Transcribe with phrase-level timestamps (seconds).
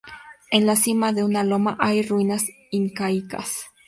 [0.49, 3.65] En la cima de una loma hay ruinas incaicas.